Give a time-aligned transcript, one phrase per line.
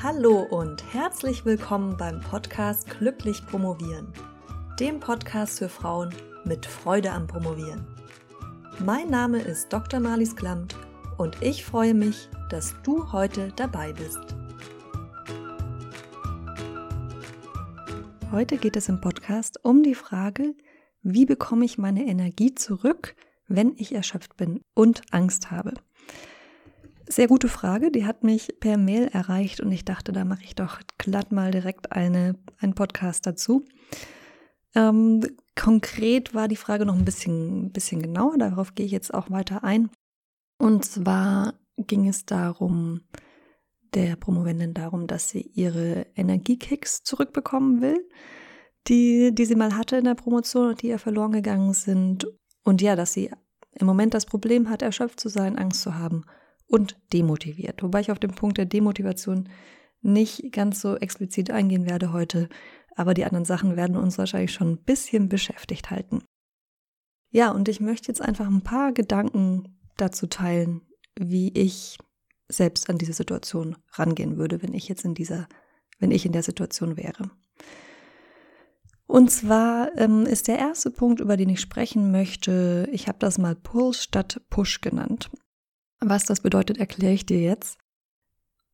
[0.00, 4.12] Hallo und herzlich willkommen beim Podcast Glücklich Promovieren,
[4.78, 7.84] dem Podcast für Frauen mit Freude am Promovieren.
[8.78, 9.98] Mein Name ist Dr.
[9.98, 10.76] Marlies Klamt
[11.16, 14.20] und ich freue mich, dass du heute dabei bist.
[18.30, 20.54] Heute geht es im Podcast um die Frage,
[21.02, 23.16] wie bekomme ich meine Energie zurück,
[23.48, 25.74] wenn ich erschöpft bin und Angst habe.
[27.10, 30.54] Sehr gute Frage, die hat mich per Mail erreicht und ich dachte, da mache ich
[30.54, 33.64] doch glatt mal direkt eine, einen Podcast dazu.
[34.74, 35.22] Ähm,
[35.56, 39.64] konkret war die Frage noch ein bisschen, bisschen genauer, darauf gehe ich jetzt auch weiter
[39.64, 39.88] ein.
[40.58, 43.00] Und zwar ging es darum,
[43.94, 48.06] der Promovendin darum, dass sie ihre Energiekicks zurückbekommen will,
[48.86, 52.26] die, die sie mal hatte in der Promotion und die ihr verloren gegangen sind.
[52.64, 53.30] Und ja, dass sie
[53.72, 56.26] im Moment das Problem hat, erschöpft zu sein, Angst zu haben
[56.68, 57.82] und demotiviert.
[57.82, 59.48] Wobei ich auf den Punkt der Demotivation
[60.00, 62.48] nicht ganz so explizit eingehen werde heute,
[62.94, 66.22] aber die anderen Sachen werden uns wahrscheinlich schon ein bisschen beschäftigt halten.
[67.30, 70.82] Ja, und ich möchte jetzt einfach ein paar Gedanken dazu teilen,
[71.18, 71.98] wie ich
[72.48, 75.48] selbst an diese Situation rangehen würde, wenn ich jetzt in dieser,
[75.98, 77.30] wenn ich in der Situation wäre.
[79.06, 83.38] Und zwar ähm, ist der erste Punkt, über den ich sprechen möchte, ich habe das
[83.38, 85.30] mal Pull statt Push genannt.
[86.00, 87.78] Was das bedeutet, erkläre ich dir jetzt.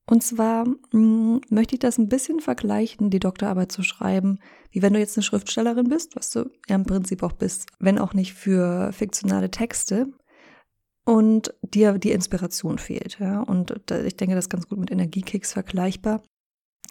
[0.07, 4.39] Und zwar mh, hm, möchte ich das ein bisschen vergleichen, die Doktorarbeit zu schreiben,
[4.71, 7.99] wie wenn du jetzt eine Schriftstellerin bist, was du ja im Prinzip auch bist, wenn
[7.99, 10.09] auch nicht für fiktionale Texte
[11.05, 13.19] und dir die Inspiration fehlt.
[13.19, 13.41] Ja?
[13.41, 16.23] Und da, ich denke, das ist ganz gut mit Energiekicks vergleichbar.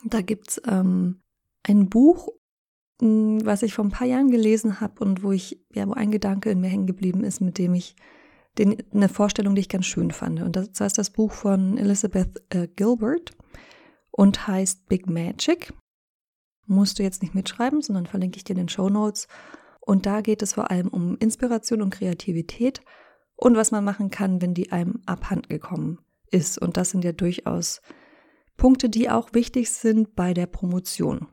[0.03, 1.21] Da gibt's ähm,
[1.61, 2.29] ein Buch,
[2.99, 6.11] hm, was ich vor ein paar Jahren gelesen habe und wo ich, ja, wo ein
[6.11, 7.95] Gedanke in mir hängen geblieben ist, mit dem ich
[8.57, 10.41] den, eine Vorstellung, die ich ganz schön fand.
[10.41, 13.31] Und das, ist das Buch von Elizabeth äh, Gilbert
[14.11, 15.73] und heißt Big Magic.
[16.65, 19.27] Musst du jetzt nicht mitschreiben, sondern verlinke ich dir in den Show Notes.
[19.81, 22.81] Und da geht es vor allem um Inspiration und Kreativität
[23.35, 25.99] und was man machen kann, wenn die einem abhanden gekommen
[26.31, 26.57] ist.
[26.57, 27.81] Und das sind ja durchaus
[28.55, 31.27] Punkte, die auch wichtig sind bei der Promotion.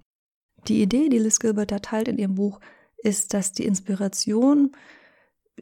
[0.66, 2.60] Die Idee, die Liz Gilbert da teilt in ihrem Buch,
[2.98, 4.72] ist, dass die Inspiration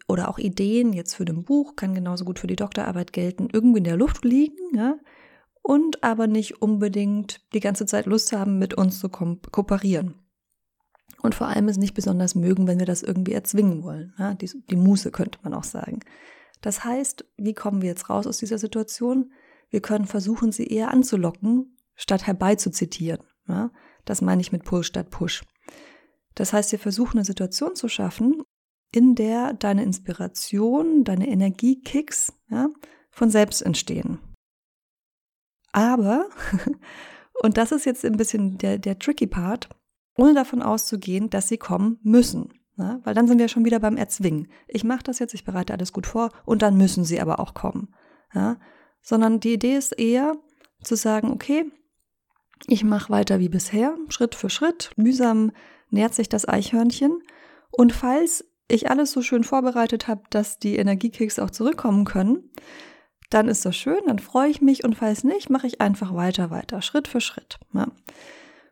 [0.09, 3.79] oder auch Ideen jetzt für ein Buch, kann genauso gut für die Doktorarbeit gelten, irgendwie
[3.79, 4.99] in der Luft liegen, ja,
[5.63, 10.15] und aber nicht unbedingt die ganze Zeit Lust haben, mit uns zu ko kooperieren.
[11.21, 14.15] Und vor allem es nicht besonders mögen, wenn wir das irgendwie erzwingen wollen.
[14.19, 16.01] Ja, die, die Muße könnte man auch sagen.
[16.61, 19.33] Das heißt, wie kommen wir jetzt raus aus dieser Situation?
[19.69, 23.23] Wir können versuchen, sie eher anzulocken, statt herbeizuzitieren.
[23.47, 23.71] Ja,
[24.05, 25.45] das meine ich mit Pull statt Push.
[26.35, 28.43] Das heißt, wir versuchen eine Situation zu schaffen,
[28.93, 32.69] in der deine Inspiration, deine Energiekicks ja,
[33.11, 34.19] von selbst entstehen.
[35.73, 36.27] Aber,
[37.43, 39.69] und das ist jetzt ein bisschen der, der tricky Part,
[40.17, 42.55] ohne davon auszugehen, dass sie kommen müssen.
[42.77, 44.49] Ja, weil dann sind wir schon wieder beim Erzwingen.
[44.69, 47.53] Ich mache das jetzt, ich bereite alles gut vor und dann müssen sie aber auch
[47.53, 47.95] kommen.
[48.33, 48.59] Ja,
[49.03, 50.37] sondern die Idee ist eher
[50.83, 51.65] zu sagen, okay,
[52.67, 55.53] ich mache weiter wie bisher, Schritt für Schritt, mühsam
[55.91, 57.23] nähert sich das Eichhörnchen.
[57.71, 62.51] Und falls ich alles so schön vorbereitet habe, dass die Energiekicks auch zurückkommen können,
[63.31, 66.51] dann ist das schön, dann freue ich mich und falls nicht, mache ich einfach weiter,
[66.51, 67.59] weiter, Schritt für Schritt.
[67.75, 67.89] Ja.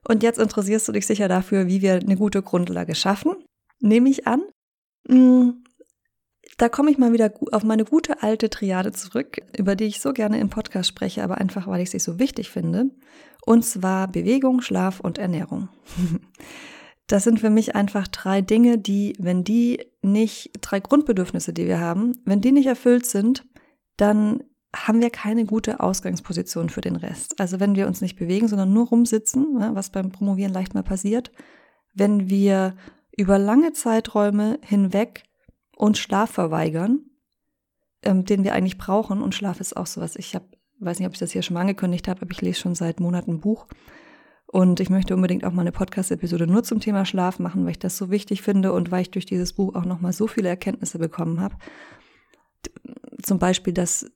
[0.09, 3.35] Und jetzt interessierst du dich sicher dafür, wie wir eine gute Grundlage schaffen.
[3.81, 4.43] Nehme ich an.
[5.09, 5.65] Hm,
[6.59, 10.13] da komme ich mal wieder auf meine gute alte Triade zurück, über die ich so
[10.13, 12.91] gerne im Podcast spreche, aber einfach, weil ich sie so wichtig finde.
[13.45, 15.69] Und zwar Bewegung, Schlaf und Ernährung.
[17.07, 21.81] Das sind für mich einfach drei Dinge, die, wenn die nicht, drei Grundbedürfnisse, die wir
[21.81, 23.47] haben, wenn die nicht erfüllt sind,
[23.97, 24.43] dann
[24.75, 27.41] haben wir keine gute Ausgangsposition für den Rest.
[27.41, 31.31] Also wenn wir uns nicht bewegen, sondern nur rumsitzen, was beim Promovieren leicht mal passiert,
[31.95, 32.77] wenn wir
[33.17, 35.23] über lange Zeiträume hinweg
[35.77, 37.01] uns Schlaf verweigern,
[38.03, 40.47] ähm, den wir eigentlich brauchen, und Schlaf ist auch sowas, ich habe,
[40.81, 43.01] weiß nicht, ob ich das hier schon mal angekündigt habe, aber ich lese schon seit
[43.01, 43.67] Monaten ein Buch
[44.57, 47.79] und ich möchte unbedingt auch mal eine Podcast-Episode nur zum Thema Schlaf machen, weil ich
[47.79, 50.99] das so wichtig finde und weil ich durch dieses Buch auch nochmal so viele Erkenntnisse
[50.99, 51.57] bekommen habe.
[53.23, 54.11] Zum Beispiel, dass,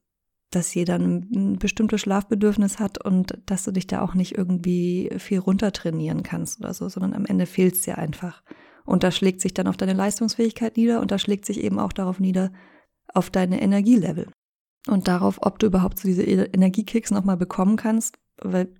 [0.51, 5.41] dass jeder ein bestimmtes Schlafbedürfnis hat und dass du dich da auch nicht irgendwie viel
[5.41, 8.43] runtertrainieren kannst oder so, sondern am Ende fehlt es dir einfach.
[8.87, 11.93] Und das schlägt sich dann auf deine Leistungsfähigkeit nieder und das schlägt sich eben auch
[11.93, 12.51] darauf nieder,
[13.13, 14.27] auf deine Energielevel.
[14.89, 18.17] Und darauf, ob du überhaupt so diese Energiekicks nochmal bekommen kannst,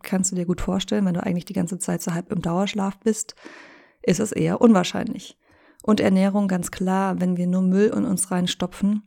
[0.03, 2.99] kannst du dir gut vorstellen, wenn du eigentlich die ganze Zeit so halb im Dauerschlaf
[3.01, 3.35] bist,
[4.03, 5.39] ist es eher unwahrscheinlich.
[5.83, 9.07] Und Ernährung ganz klar, wenn wir nur Müll in uns reinstopfen,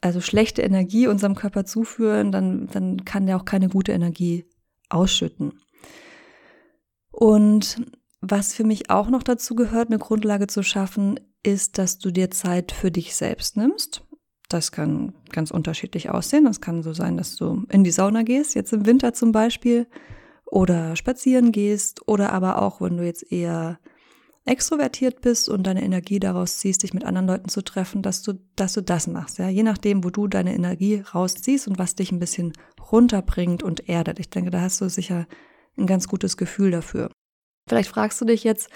[0.00, 4.46] also schlechte Energie unserem Körper zuführen, dann, dann kann der auch keine gute Energie
[4.88, 5.60] ausschütten.
[7.10, 7.82] Und
[8.20, 12.30] was für mich auch noch dazu gehört, eine Grundlage zu schaffen, ist, dass du dir
[12.30, 14.06] Zeit für dich selbst nimmst.
[14.50, 16.44] Das kann ganz unterschiedlich aussehen.
[16.44, 19.86] Das kann so sein, dass du in die Sauna gehst, jetzt im Winter zum Beispiel,
[20.44, 23.78] oder spazieren gehst, oder aber auch, wenn du jetzt eher
[24.44, 28.34] extrovertiert bist und deine Energie daraus ziehst, dich mit anderen Leuten zu treffen, dass du,
[28.56, 29.38] dass du das machst.
[29.38, 29.48] Ja?
[29.48, 32.52] Je nachdem, wo du deine Energie rausziehst und was dich ein bisschen
[32.90, 34.18] runterbringt und erdet.
[34.18, 35.28] Ich denke, da hast du sicher
[35.76, 37.10] ein ganz gutes Gefühl dafür.
[37.68, 38.70] Vielleicht fragst du dich jetzt,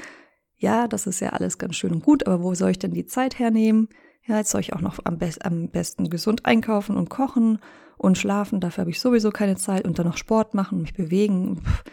[0.56, 3.06] ja, das ist ja alles ganz schön und gut, aber wo soll ich denn die
[3.06, 3.88] Zeit hernehmen?
[4.26, 7.58] Ja, jetzt soll ich auch noch am, be am besten gesund einkaufen und kochen
[7.98, 8.60] und schlafen.
[8.60, 11.62] Dafür habe ich sowieso keine Zeit und dann noch Sport machen, mich bewegen.
[11.62, 11.84] Pff,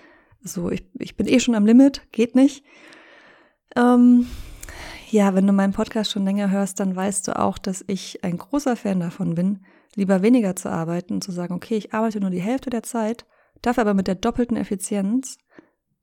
[0.42, 2.63] so, ich, ich bin eh schon am Limit, geht nicht.
[3.75, 4.28] Ähm,
[5.10, 8.38] ja, wenn du meinen Podcast schon länger hörst, dann weißt du auch, dass ich ein
[8.38, 12.30] großer Fan davon bin, lieber weniger zu arbeiten und zu sagen, okay, ich arbeite nur
[12.30, 13.25] die Hälfte der Zeit,
[13.62, 15.38] dafür aber mit der doppelten Effizienz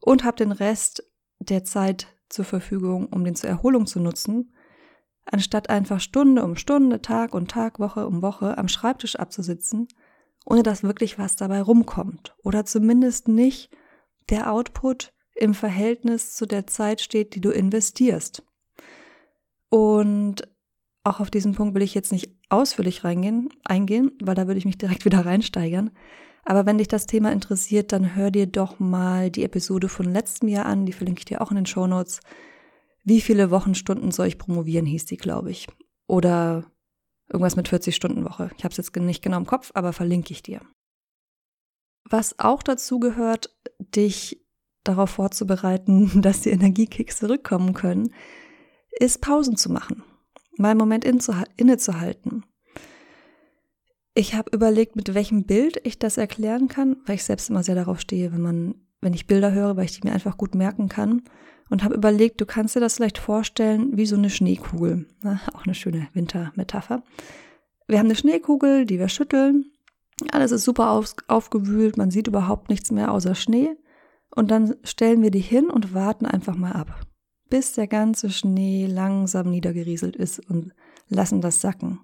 [0.01, 1.03] und habe den Rest
[1.41, 4.53] der Zeit zur Verfügung, um den zur Erholung zu nutzen,
[5.33, 9.89] anstatt einfach Stunde um Stunde, Tag und Tag, Woche um Woche am Schreibtisch abzusitzen,
[10.45, 13.71] ohne dass wirklich was dabei rumkommt oder zumindest nicht
[14.31, 18.43] der Output im Verhältnis zu der Zeit steht, die du investierst.
[19.71, 20.49] Und
[21.05, 24.65] auch auf diesen Punkt will ich jetzt nicht ausführlich reingehen, eingehen, weil da würde ich
[24.65, 25.91] mich direkt wieder reinsteigern.
[26.45, 30.49] Aber wenn dich das Thema interessiert, dann hör dir doch mal die Episode von letztem
[30.49, 32.21] Jahr an, die verlinke ich dir auch in den Show Notes.
[33.09, 35.67] Wie viele Wochenstunden soll ich promovieren, hieß die, glaube ich.
[36.07, 36.71] Oder
[37.29, 38.51] irgendwas mit 40 Stunden Woche.
[38.59, 40.61] Ich habe es jetzt nicht genau im Kopf, aber verlinke ich dir.
[42.05, 44.45] Was auch dazu gehört, dich
[44.85, 48.13] darauf vorzubereiten, dass die Energiekicks zurückkommen können,
[48.91, 50.05] ist Pausen zu machen,
[50.59, 52.45] mal einen Moment innezuhalten.
[54.13, 57.75] Ich habe überlegt, mit welchem Bild ich das erklären kann, weil ich selbst immer sehr
[57.75, 60.91] darauf stehe, wenn man, wenn ich Bilder höre, weil ich die mir einfach gut merken
[60.91, 61.23] kann.
[61.71, 65.07] Und habe überlegt, du kannst dir das vielleicht vorstellen wie so eine Schneekugel.
[65.23, 67.03] Na, auch eine schöne Wintermetapher.
[67.87, 69.73] Wir haben eine Schneekugel, die wir schütteln.
[70.33, 73.77] Alles ist super auf, aufgewühlt, man sieht überhaupt nichts mehr außer Schnee.
[74.35, 77.01] Und dann stellen wir die hin und warten einfach mal ab,
[77.49, 80.73] bis der ganze Schnee langsam niedergerieselt ist und
[81.09, 82.01] lassen das sacken.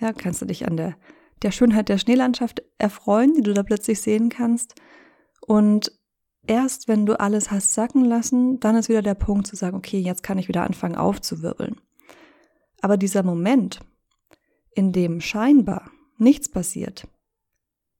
[0.00, 0.96] Ja, kannst du dich an der,
[1.42, 4.74] der Schönheit der Schneelandschaft erfreuen, die du da plötzlich sehen kannst.
[5.46, 5.92] Und
[6.46, 9.98] erst wenn du alles hast sacken lassen, dann ist wieder der Punkt zu sagen, okay,
[9.98, 11.80] jetzt kann ich wieder anfangen aufzuwirbeln.
[12.80, 13.80] Aber dieser Moment,
[14.74, 17.08] in dem scheinbar nichts passiert,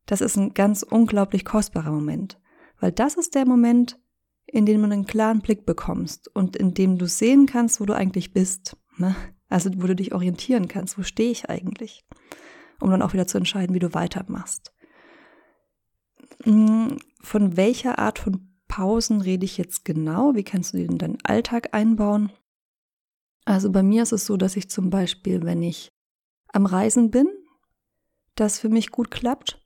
[0.06, 2.38] das ist ein ganz unglaublich kostbarer Moment.
[2.80, 3.98] Weil das ist der Moment,
[4.46, 7.94] in dem du einen klaren Blick bekommst und in dem du sehen kannst, wo du
[7.94, 8.76] eigentlich bist.
[8.98, 9.16] Ne?
[9.48, 12.04] Also wo du dich orientieren kannst, wo stehe ich eigentlich?
[12.80, 14.74] Um dann auch wieder zu entscheiden, wie du weitermachst.
[17.24, 20.34] Von welcher Art von Pausen rede ich jetzt genau?
[20.34, 22.30] Wie kannst du die in deinen Alltag einbauen?
[23.46, 25.88] Also bei mir ist es so, dass ich zum Beispiel, wenn ich
[26.48, 27.26] am Reisen bin,
[28.34, 29.58] das für mich gut klappt.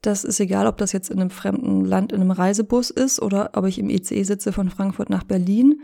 [0.00, 3.50] Das ist egal, ob das jetzt in einem fremden Land in einem Reisebus ist oder
[3.52, 5.82] ob ich im ICE sitze von Frankfurt nach Berlin.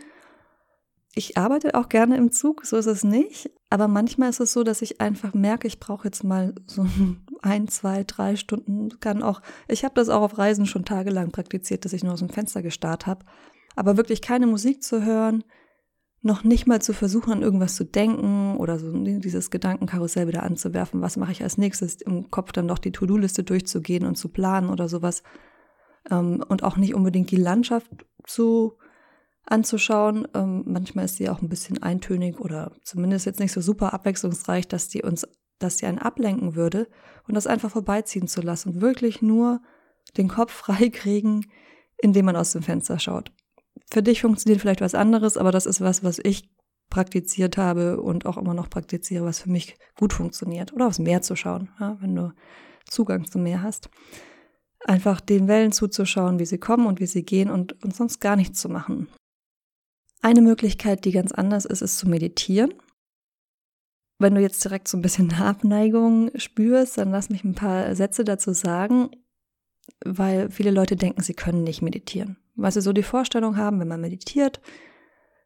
[1.18, 3.50] Ich arbeite auch gerne im Zug, so ist es nicht.
[3.70, 6.86] Aber manchmal ist es so, dass ich einfach merke, ich brauche jetzt mal so
[7.42, 9.00] ein, zwei, drei Stunden.
[9.00, 9.42] Kann auch.
[9.66, 12.62] Ich habe das auch auf Reisen schon tagelang praktiziert, dass ich nur aus dem Fenster
[12.62, 13.26] gestarrt habe.
[13.74, 15.42] Aber wirklich keine Musik zu hören,
[16.22, 21.00] noch nicht mal zu versuchen, an irgendwas zu denken oder so dieses Gedankenkarussell wieder anzuwerfen,
[21.00, 24.70] was mache ich als nächstes, im Kopf dann doch die To-Do-Liste durchzugehen und zu planen
[24.70, 25.24] oder sowas.
[26.12, 27.90] Ähm, und auch nicht unbedingt die Landschaft
[28.22, 28.78] zu
[29.50, 30.26] anzuschauen.
[30.34, 34.68] Ähm, manchmal ist sie auch ein bisschen eintönig oder zumindest jetzt nicht so super abwechslungsreich,
[34.68, 35.26] dass die uns,
[35.58, 36.88] dass die einen ablenken würde
[37.26, 39.60] und das einfach vorbeiziehen zu lassen und wirklich nur
[40.16, 41.46] den Kopf frei kriegen,
[41.98, 43.32] indem man aus dem Fenster schaut.
[43.90, 46.50] Für dich funktioniert vielleicht was anderes, aber das ist was, was ich
[46.90, 50.72] praktiziert habe und auch immer noch praktiziere, was für mich gut funktioniert.
[50.72, 52.32] Oder aufs Meer zu schauen, ja, wenn du
[52.88, 53.90] Zugang zum Meer hast.
[54.86, 58.36] Einfach den Wellen zuzuschauen, wie sie kommen und wie sie gehen und, und sonst gar
[58.36, 59.08] nichts zu machen.
[60.20, 62.74] Eine Möglichkeit, die ganz anders ist, ist zu meditieren.
[64.18, 68.24] Wenn du jetzt direkt so ein bisschen Abneigung spürst, dann lass mich ein paar Sätze
[68.24, 69.10] dazu sagen,
[70.04, 73.88] weil viele Leute denken, sie können nicht meditieren weil sie so die Vorstellung haben, wenn
[73.88, 74.60] man meditiert,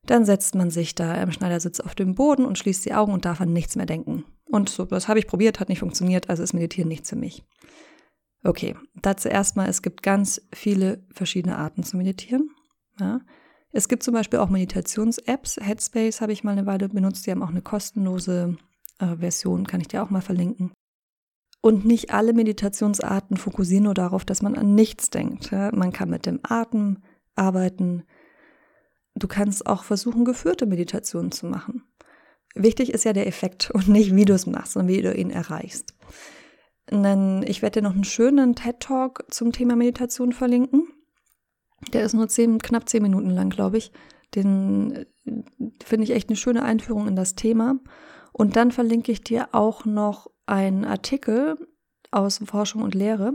[0.06, 3.24] dann setzt man sich da im Schneidersitz auf dem Boden und schließt die Augen und
[3.24, 4.24] darf an nichts mehr denken.
[4.46, 7.44] Und so, das habe ich probiert, hat nicht funktioniert, also ist Meditieren nichts für mich.
[8.42, 12.50] Okay, dazu erstmal, es gibt ganz viele verschiedene Arten zu meditieren.
[12.98, 13.20] Ja.
[13.72, 15.56] Es gibt zum Beispiel auch Meditations-Apps.
[15.62, 17.26] Headspace habe ich mal eine Weile benutzt.
[17.26, 18.56] Die haben auch eine kostenlose
[18.98, 20.72] äh, Version, kann ich dir auch mal verlinken.
[21.62, 25.52] Und nicht alle Meditationsarten fokussieren nur darauf, dass man an nichts denkt.
[25.52, 26.98] Ja, man kann mit dem Atem
[27.34, 28.02] arbeiten.
[29.14, 31.84] Du kannst auch versuchen, geführte Meditationen zu machen.
[32.54, 35.30] Wichtig ist ja der Effekt und nicht, wie du es machst, sondern wie du ihn
[35.30, 35.94] erreichst.
[36.90, 40.88] Ich werde dir noch einen schönen TED-Talk zum Thema Meditation verlinken.
[41.92, 43.92] Der ist nur zehn, knapp zehn Minuten lang, glaube ich.
[44.34, 45.06] Den äh,
[45.84, 47.78] finde ich echt eine schöne Einführung in das Thema.
[48.32, 51.56] Und dann verlinke ich dir auch noch einen Artikel
[52.10, 53.32] aus Forschung und Lehre,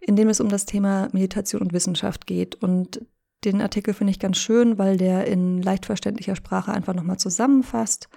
[0.00, 2.54] in dem es um das Thema Meditation und Wissenschaft geht.
[2.54, 3.04] Und
[3.44, 8.08] den Artikel finde ich ganz schön, weil der in leicht verständlicher Sprache einfach nochmal zusammenfasst,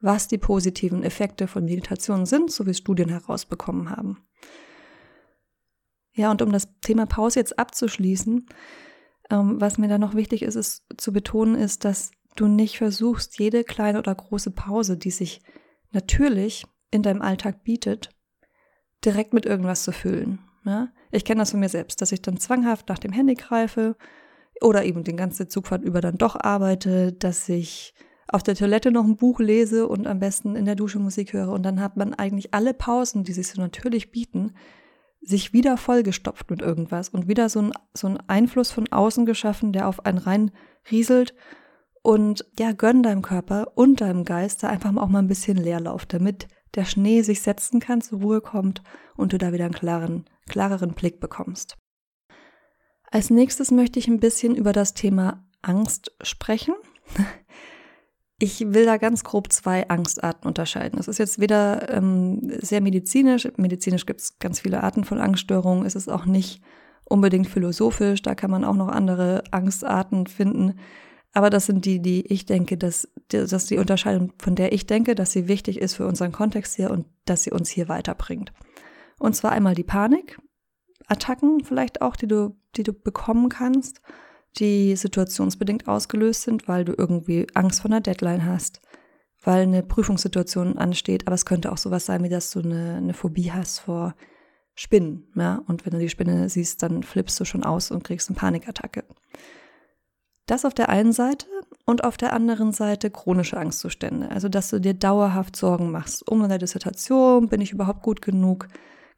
[0.00, 4.18] was die positiven Effekte von Meditation sind, so wie Studien herausbekommen haben.
[6.12, 8.46] Ja, und um das Thema Pause jetzt abzuschließen,
[9.30, 13.38] ähm, was mir da noch wichtig ist, ist zu betonen, ist, dass du nicht versuchst,
[13.38, 15.40] jede kleine oder große Pause, die sich
[15.92, 18.10] natürlich in deinem Alltag bietet,
[19.04, 20.40] direkt mit irgendwas zu füllen.
[20.64, 20.88] Ja?
[21.10, 23.96] Ich kenne das von mir selbst, dass ich dann zwanghaft nach dem Handy greife
[24.60, 27.94] oder eben den ganzen Zugfahrt über dann doch arbeite, dass ich
[28.28, 31.50] auf der Toilette noch ein Buch lese und am besten in der Dusche Musik höre.
[31.50, 34.54] Und dann hat man eigentlich alle Pausen, die sich so natürlich bieten,
[35.24, 39.72] sich wieder vollgestopft mit irgendwas und wieder so ein, so ein Einfluss von außen geschaffen,
[39.72, 40.50] der auf einen rein
[40.90, 41.34] rieselt.
[42.02, 46.04] Und ja, gönn deinem Körper und deinem Geist da einfach auch mal ein bisschen Leerlauf,
[46.04, 48.82] damit der Schnee sich setzen kann, zur Ruhe kommt
[49.16, 51.76] und du da wieder einen klaren, klareren Blick bekommst.
[53.10, 56.74] Als nächstes möchte ich ein bisschen über das Thema Angst sprechen.
[58.38, 60.98] Ich will da ganz grob zwei Angstarten unterscheiden.
[60.98, 65.86] Es ist jetzt weder ähm, sehr medizinisch, medizinisch gibt es ganz viele Arten von Angststörungen,
[65.86, 66.60] es ist auch nicht
[67.04, 70.78] unbedingt philosophisch, da kann man auch noch andere Angstarten finden.
[71.32, 75.14] Aber das sind die, die ich denke, dass, dass die Unterscheidung, von der ich denke,
[75.14, 78.52] dass sie wichtig ist für unseren Kontext hier und dass sie uns hier weiterbringt.
[79.18, 80.38] Und zwar einmal die Panik,
[81.06, 84.00] Attacken vielleicht auch, die du, die du bekommen kannst,
[84.58, 88.80] die situationsbedingt ausgelöst sind, weil du irgendwie Angst vor einer Deadline hast,
[89.42, 91.26] weil eine Prüfungssituation ansteht.
[91.26, 94.14] Aber es könnte auch sowas sein, wie dass du eine, eine Phobie hast vor
[94.74, 95.28] Spinnen.
[95.34, 95.62] Ja?
[95.66, 99.04] Und wenn du die Spinne siehst, dann flippst du schon aus und kriegst eine Panikattacke.
[100.46, 101.46] Das auf der einen Seite
[101.86, 104.30] und auf der anderen Seite chronische Angstzustände.
[104.30, 108.68] Also, dass du dir dauerhaft Sorgen machst um eine Dissertation, bin ich überhaupt gut genug?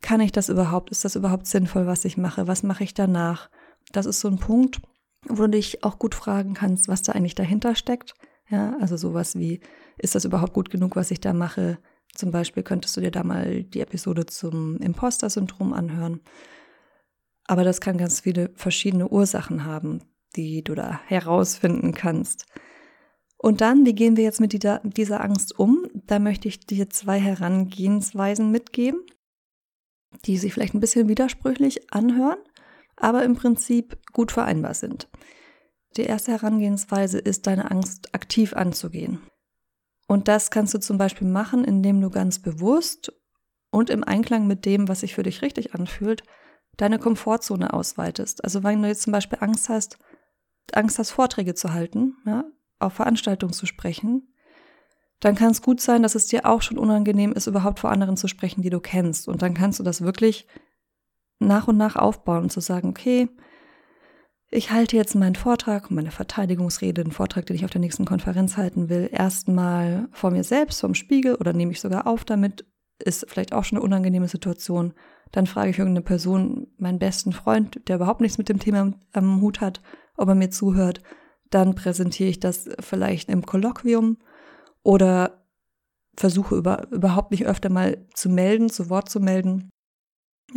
[0.02, 0.90] Kann ich das überhaupt?
[0.90, 2.46] Ist das überhaupt sinnvoll, was ich mache?
[2.46, 3.50] Was mache ich danach?
[3.92, 4.80] Das ist so ein Punkt,
[5.28, 8.14] wo du dich auch gut fragen kannst, was da eigentlich dahinter steckt.
[8.48, 9.60] Ja, also sowas wie,
[9.98, 11.78] ist das überhaupt gut genug, was ich da mache?
[12.14, 16.20] Zum Beispiel könntest du dir da mal die Episode zum Imposter-Syndrom anhören.
[17.44, 20.02] Aber das kann ganz viele verschiedene Ursachen haben
[20.36, 22.46] die du da herausfinden kannst.
[23.38, 25.86] Und dann, wie gehen wir jetzt mit dieser Angst um?
[25.94, 29.00] Da möchte ich dir zwei Herangehensweisen mitgeben,
[30.24, 32.38] die sich vielleicht ein bisschen widersprüchlich anhören,
[32.96, 35.08] aber im Prinzip gut vereinbar sind.
[35.96, 39.20] Die erste Herangehensweise ist, deine Angst aktiv anzugehen.
[40.06, 43.12] Und das kannst du zum Beispiel machen, indem du ganz bewusst
[43.70, 46.22] und im Einklang mit dem, was sich für dich richtig anfühlt,
[46.76, 48.44] deine Komfortzone ausweitest.
[48.44, 49.98] Also wenn du jetzt zum Beispiel Angst hast,
[50.72, 52.44] Angst hast, Vorträge zu halten, ja,
[52.78, 54.32] auf Veranstaltungen zu sprechen,
[55.20, 58.16] dann kann es gut sein, dass es dir auch schon unangenehm ist, überhaupt vor anderen
[58.16, 59.28] zu sprechen, die du kennst.
[59.28, 60.46] Und dann kannst du das wirklich
[61.38, 63.28] nach und nach aufbauen und zu sagen, okay,
[64.50, 68.56] ich halte jetzt meinen Vortrag, meine Verteidigungsrede, den Vortrag, den ich auf der nächsten Konferenz
[68.56, 72.64] halten will, erstmal vor mir selbst, vom Spiegel oder nehme ich sogar auf damit,
[72.98, 74.94] ist vielleicht auch schon eine unangenehme Situation.
[75.32, 79.40] Dann frage ich irgendeine Person, meinen besten Freund, der überhaupt nichts mit dem Thema am
[79.40, 79.82] Hut hat,
[80.16, 81.02] ob er mir zuhört.
[81.50, 84.18] Dann präsentiere ich das vielleicht im Kolloquium
[84.82, 85.44] oder
[86.16, 89.68] versuche über, überhaupt nicht öfter mal zu melden, zu Wort zu melden.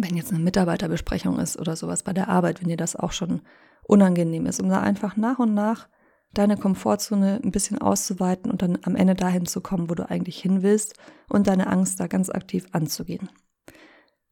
[0.01, 3.41] Wenn jetzt eine Mitarbeiterbesprechung ist oder sowas bei der Arbeit, wenn dir das auch schon
[3.83, 5.89] unangenehm ist, um da einfach nach und nach
[6.33, 10.39] deine Komfortzone ein bisschen auszuweiten und dann am Ende dahin zu kommen, wo du eigentlich
[10.39, 10.93] hin willst
[11.27, 13.29] und deine Angst da ganz aktiv anzugehen.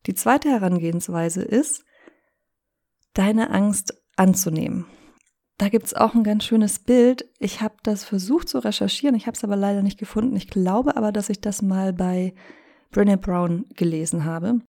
[0.06, 1.84] Die zweite Herangehensweise ist,
[3.14, 4.86] deine Angst anzunehmen.
[5.58, 7.26] Da gibt es auch ein ganz schönes Bild.
[7.40, 10.36] Ich habe das versucht zu recherchieren, ich habe es aber leider nicht gefunden.
[10.36, 12.36] Ich glaube aber, dass ich das mal bei
[12.94, 14.62] Brené Brown gelesen habe.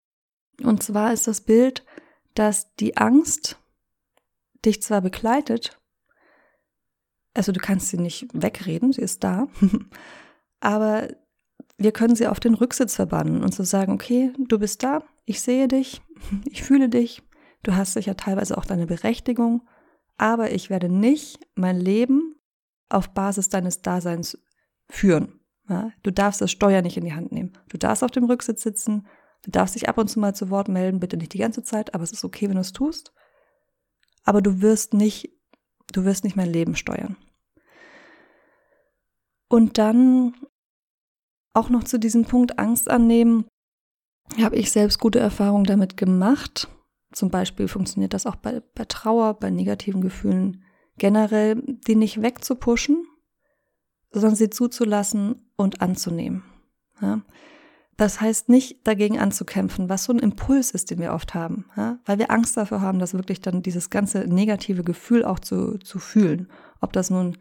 [0.62, 1.84] Und zwar ist das Bild,
[2.34, 3.58] dass die Angst
[4.64, 5.80] dich zwar begleitet,
[7.34, 9.46] also du kannst sie nicht wegreden, sie ist da,
[10.60, 11.08] aber
[11.76, 15.40] wir können sie auf den Rücksitz verbannen und so sagen, okay, du bist da, ich
[15.40, 16.02] sehe dich,
[16.50, 17.22] ich fühle dich,
[17.62, 19.62] du hast sicher teilweise auch deine Berechtigung
[20.18, 22.34] aber ich werde nicht mein Leben
[22.90, 24.36] auf Basis deines Daseins
[24.90, 25.40] führen.
[25.68, 25.92] Ja?
[26.02, 27.56] Du darfst das Steuer nicht in die Hand nehmen.
[27.68, 29.06] Du darfst auf dem Rücksitz sitzen,
[29.42, 31.94] du darfst dich ab und zu mal zu Wort melden, bitte nicht die ganze Zeit,
[31.94, 33.12] aber es ist okay, wenn du es tust.
[34.24, 35.38] Aber du wirst nicht
[35.92, 37.16] Du wirst nicht mein Leben steuern.
[39.48, 40.34] Und dann
[41.54, 43.46] auch noch zu diesem Punkt Angst annehmen,
[44.40, 46.68] habe ich selbst gute Erfahrungen damit gemacht.
[47.12, 50.62] Zum Beispiel funktioniert das auch bei, bei Trauer, bei negativen Gefühlen
[50.98, 53.06] generell, die nicht wegzupushen,
[54.10, 56.44] sondern sie zuzulassen und anzunehmen.
[57.00, 57.22] Ja?
[57.98, 61.98] Das heißt nicht dagegen anzukämpfen, was so ein Impuls ist, den wir oft haben, ja?
[62.06, 65.98] weil wir Angst dafür haben, dass wirklich dann dieses ganze negative Gefühl auch zu, zu
[65.98, 66.48] fühlen.
[66.80, 67.36] Ob das nun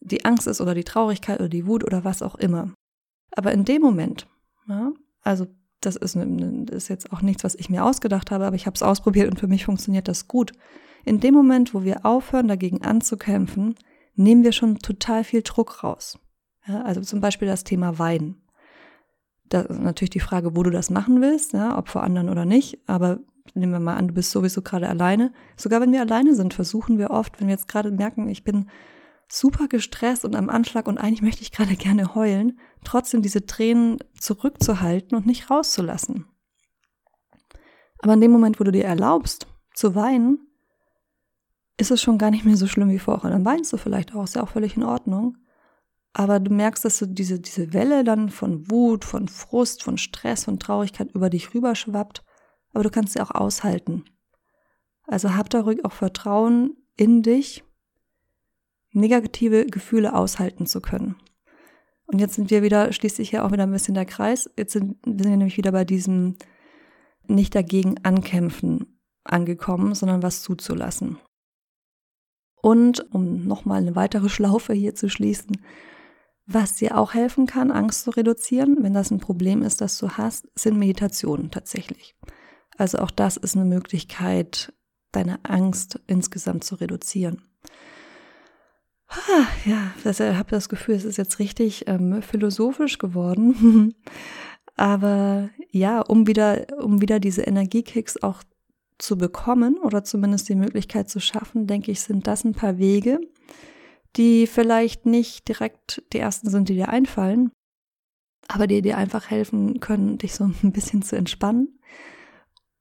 [0.00, 2.74] die Angst ist oder die Traurigkeit oder die Wut oder was auch immer.
[3.36, 4.26] Aber in dem Moment,
[4.66, 4.90] ja,
[5.22, 5.46] also
[5.80, 8.82] das ist, ist jetzt auch nichts, was ich mir ausgedacht habe, aber ich habe es
[8.82, 10.50] ausprobiert und für mich funktioniert das gut.
[11.04, 13.76] In dem Moment, wo wir aufhören, dagegen anzukämpfen,
[14.16, 16.18] nehmen wir schon total viel Druck raus.
[16.66, 18.42] Ja, also zum Beispiel das Thema Weinen.
[19.50, 22.44] Da ist natürlich die Frage, wo du das machen willst, ja, ob vor anderen oder
[22.44, 22.78] nicht.
[22.86, 23.18] Aber
[23.54, 25.32] nehmen wir mal an, du bist sowieso gerade alleine.
[25.56, 28.70] Sogar wenn wir alleine sind, versuchen wir oft, wenn wir jetzt gerade merken, ich bin
[29.28, 33.98] super gestresst und am Anschlag und eigentlich möchte ich gerade gerne heulen, trotzdem diese Tränen
[34.18, 36.26] zurückzuhalten und nicht rauszulassen.
[37.98, 40.38] Aber in dem Moment, wo du dir erlaubst zu weinen,
[41.76, 43.30] ist es schon gar nicht mehr so schlimm wie vorher.
[43.30, 45.36] Dann weinst du vielleicht auch, ist ja auch völlig in Ordnung.
[46.12, 50.44] Aber du merkst, dass du diese, diese Welle dann von Wut, von Frust, von Stress,
[50.44, 52.24] von Traurigkeit über dich rüberschwappt,
[52.72, 54.04] aber du kannst sie auch aushalten.
[55.06, 57.64] Also hab da ruhig auch Vertrauen in dich
[58.92, 61.16] negative Gefühle aushalten zu können.
[62.06, 64.50] Und jetzt sind wir wieder, schließt sich hier auch wieder ein bisschen der Kreis.
[64.56, 66.36] Jetzt sind, sind wir nämlich wieder bei diesem
[67.28, 71.18] nicht dagegen ankämpfen angekommen, sondern was zuzulassen.
[72.62, 75.62] Und um nochmal eine weitere Schlaufe hier zu schließen,
[76.52, 80.10] was dir auch helfen kann, Angst zu reduzieren, wenn das ein Problem ist, das du
[80.10, 82.16] hast, sind Meditationen tatsächlich.
[82.76, 84.72] Also auch das ist eine Möglichkeit,
[85.12, 87.42] deine Angst insgesamt zu reduzieren.
[89.08, 93.94] Ah, ja, ich habe das Gefühl, es ist jetzt richtig ähm, philosophisch geworden.
[94.76, 98.42] Aber ja, um wieder, um wieder diese Energiekicks auch
[98.98, 103.20] zu bekommen oder zumindest die Möglichkeit zu schaffen, denke ich, sind das ein paar Wege,
[104.16, 107.50] die vielleicht nicht direkt die ersten sind, die dir einfallen,
[108.48, 111.80] aber die dir einfach helfen können, dich so ein bisschen zu entspannen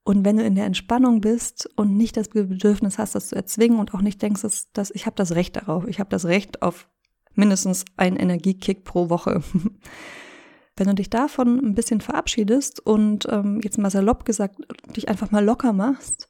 [0.10, 3.78] und wenn du in der Entspannung bist und nicht das Bedürfnis hast, das zu erzwingen
[3.78, 6.64] und auch nicht denkst, dass, dass ich habe das Recht darauf, ich habe das Recht
[6.64, 6.90] auf
[7.36, 9.44] mindestens einen Energiekick pro Woche.
[10.78, 14.56] wenn du dich davon ein bisschen verabschiedest und ähm, jetzt mal salopp gesagt,
[14.96, 16.28] dich einfach mal locker machst,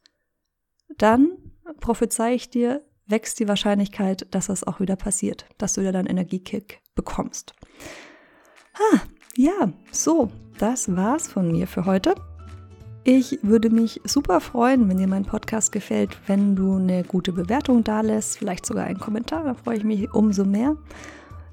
[0.97, 1.37] dann
[1.79, 6.07] prophezei ich dir, wächst die Wahrscheinlichkeit, dass das auch wieder passiert, dass du wieder deinen
[6.07, 7.53] Energiekick bekommst.
[8.75, 8.99] Ah,
[9.35, 12.15] ja, so, das war's von mir für heute.
[13.03, 17.83] Ich würde mich super freuen, wenn dir mein Podcast gefällt, wenn du eine gute Bewertung
[17.83, 20.75] da lässt, vielleicht sogar einen Kommentar, da freue ich mich umso mehr.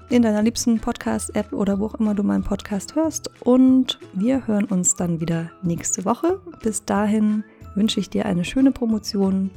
[0.09, 3.29] In deiner liebsten Podcast-App oder wo auch immer du meinen Podcast hörst.
[3.41, 6.39] Und wir hören uns dann wieder nächste Woche.
[6.61, 7.43] Bis dahin
[7.75, 9.51] wünsche ich dir eine schöne Promotion,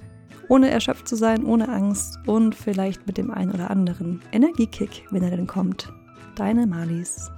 [0.51, 5.23] ohne erschöpft zu sein, ohne Angst und vielleicht mit dem einen oder anderen Energiekick, wenn
[5.23, 5.93] er denn kommt.
[6.35, 7.31] Deine Malis.